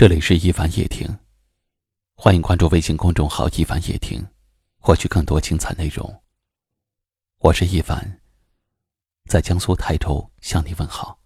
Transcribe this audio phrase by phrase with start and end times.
[0.00, 1.08] 这里是一凡夜听，
[2.14, 4.24] 欢迎关注微信公众号“一凡夜听”，
[4.78, 6.22] 获取更多精彩内容。
[7.40, 8.20] 我是一凡，
[9.24, 11.18] 在江苏泰州向你问好。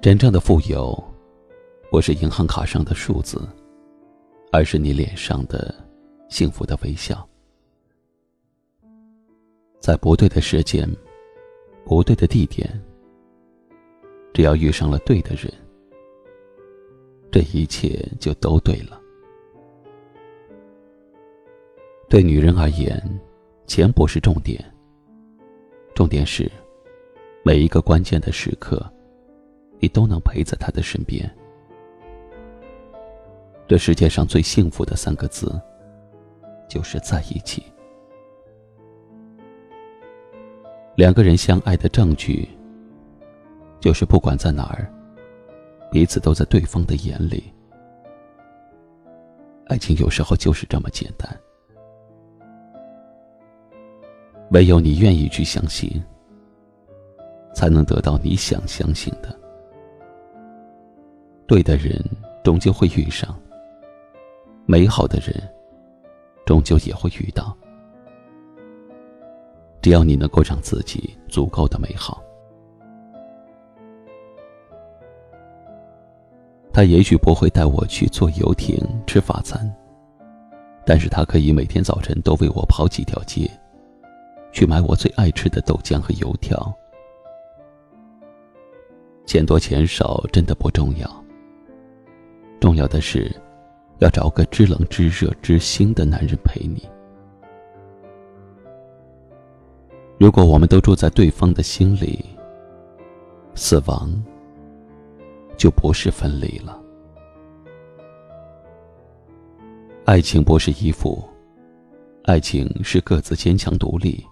[0.00, 1.15] 真正的富有。
[1.96, 3.40] 不是银行卡上的数字，
[4.52, 5.74] 而是你脸上的
[6.28, 7.26] 幸福的微笑。
[9.80, 10.86] 在不对的时间，
[11.86, 12.70] 不对的地点，
[14.34, 15.50] 只要遇上了对的人，
[17.32, 19.00] 这一切就都对了。
[22.10, 23.02] 对女人而言，
[23.66, 24.62] 钱不是重点，
[25.94, 26.46] 重点是
[27.42, 28.84] 每一个关键的时刻，
[29.78, 31.26] 你都能陪在她的身边。
[33.68, 35.60] 这世界上最幸福的三个字，
[36.68, 37.64] 就是在一起。
[40.94, 42.48] 两个人相爱的证据，
[43.80, 44.90] 就是不管在哪儿，
[45.90, 47.52] 彼此都在对方的眼里。
[49.66, 51.28] 爱情有时候就是这么简单，
[54.52, 56.00] 唯有你愿意去相信，
[57.52, 59.36] 才能得到你想相信的。
[61.48, 62.00] 对的人，
[62.44, 63.36] 终究会遇上。
[64.68, 65.48] 美好的人，
[66.44, 67.56] 终究也会遇到。
[69.80, 72.20] 只要你能够让自己足够的美好，
[76.72, 79.72] 他也许不会带我去坐游艇吃法餐，
[80.84, 83.48] 但是他可以每天早晨都为我跑几条街，
[84.50, 86.74] 去买我最爱吃的豆浆和油条。
[89.26, 91.24] 钱多钱少真的不重要，
[92.58, 93.32] 重要的是。
[93.98, 96.88] 要找个知冷知热知心的男人陪你。
[100.18, 102.24] 如果我们都住在对方的心里，
[103.54, 104.10] 死亡
[105.56, 106.80] 就不是分离了。
[110.04, 111.22] 爱情不是依附，
[112.24, 114.24] 爱情是各自坚强独立，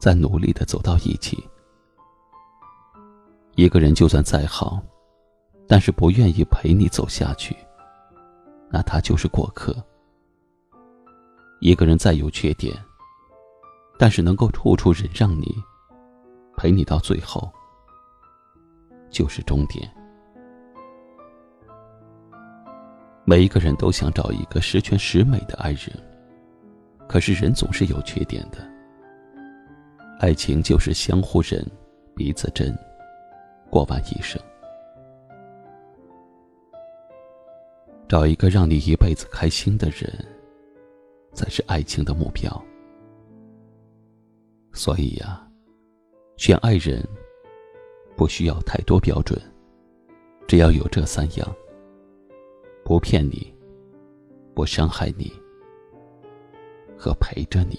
[0.00, 1.38] 在努力的走到一起。
[3.56, 4.80] 一个人就算再好，
[5.66, 7.56] 但是不愿意陪你走下去。
[8.70, 9.74] 那他就是过客。
[11.60, 12.72] 一个人再有缺点，
[13.98, 15.54] 但是能够处处忍让你，
[16.56, 17.50] 陪你到最后，
[19.10, 19.90] 就是终点。
[23.24, 25.90] 每一个人都想找一个十全十美的爱人，
[27.08, 28.58] 可是人总是有缺点的。
[30.20, 31.64] 爱情就是相互忍，
[32.14, 32.76] 彼此真，
[33.70, 34.40] 过完一生。
[38.08, 40.10] 找一个让你一辈子开心的人，
[41.34, 42.50] 才是爱情的目标。
[44.72, 45.46] 所以呀，
[46.38, 47.06] 选爱人
[48.16, 49.38] 不需要太多标准，
[50.46, 51.54] 只要有这三样：
[52.82, 53.54] 不骗你，
[54.54, 55.30] 不伤害你，
[56.96, 57.78] 和陪着你。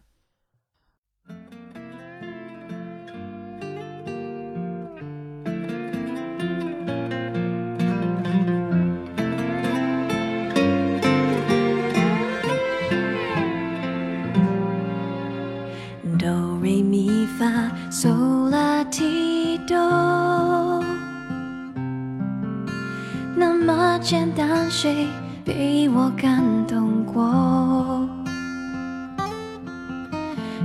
[24.01, 25.07] 简单，谁
[25.45, 28.09] 比我感动过？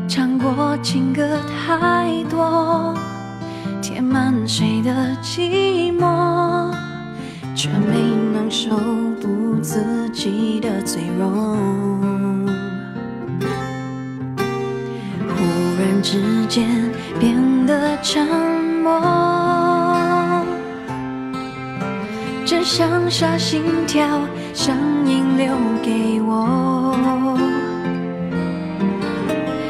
[0.09, 2.95] 唱过情歌太多，
[3.83, 4.91] 填满谁的
[5.23, 6.75] 寂寞，
[7.55, 8.01] 却没
[8.33, 8.71] 能守
[9.21, 11.29] 住自己的脆弱。
[15.29, 15.45] 忽
[15.79, 16.91] 然之间
[17.21, 17.37] 变
[17.67, 18.27] 得沉
[18.83, 19.26] 默，
[22.67, 24.05] 只剩下心跳
[24.53, 24.77] 声
[25.07, 25.47] 音留
[25.85, 26.99] 给我。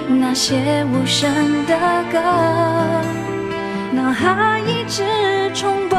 [0.09, 1.31] 那些无声
[1.67, 1.77] 的
[2.11, 2.19] 歌，
[3.93, 5.05] 脑海一直
[5.53, 5.99] 重播。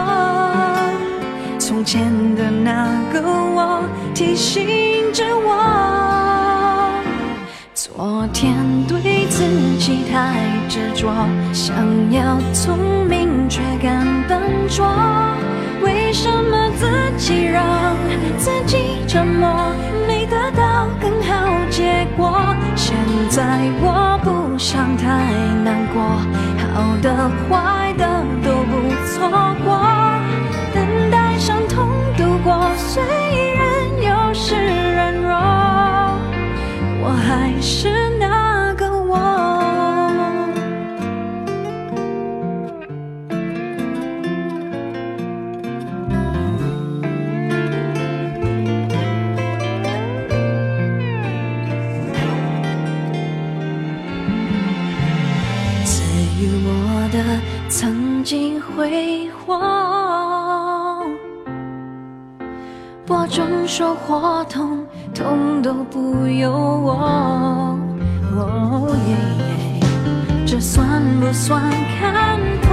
[1.59, 2.03] 从前
[2.35, 3.83] 的那个我，
[4.15, 4.65] 提醒
[5.13, 6.89] 着我。
[7.75, 8.55] 昨天
[8.87, 9.43] 对自
[9.77, 10.33] 己太
[10.67, 11.13] 执着，
[11.53, 11.75] 想
[12.11, 14.83] 要聪明却敢笨拙，
[16.19, 17.95] 什么自己让
[18.39, 19.71] 自己折磨，
[20.07, 22.41] 没得到更好结果？
[22.75, 22.95] 现
[23.29, 23.43] 在
[23.79, 25.05] 我不想太
[25.63, 26.01] 难过，
[26.73, 27.76] 好的话
[56.39, 57.17] 与我的
[57.67, 61.01] 曾经辉煌，
[63.07, 64.85] 播种收获痛，
[65.15, 67.75] 痛都不由我。
[68.35, 69.15] 哦耶
[69.81, 69.87] 耶，
[70.45, 71.59] 这算不算
[71.99, 72.69] 看破？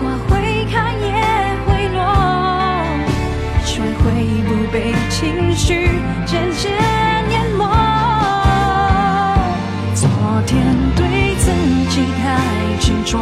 [0.00, 1.12] 花会开也
[1.66, 2.00] 会落，
[3.62, 4.04] 学会
[4.46, 6.72] 不被情绪渐渐
[13.06, 13.20] 说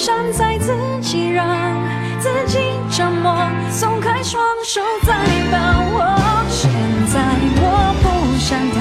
[0.00, 1.46] 伤在自己让
[2.18, 2.58] 自己
[2.90, 3.36] 折磨，
[3.70, 5.12] 松开双手再
[5.52, 6.16] 把握。
[6.48, 6.70] 现
[7.12, 7.20] 在
[7.60, 8.80] 我不想太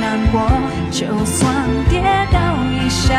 [0.00, 0.50] 难过，
[0.90, 2.02] 就算跌
[2.32, 2.38] 倒
[2.72, 3.14] 一笑